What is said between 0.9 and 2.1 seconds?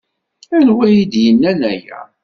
d-yennan aya?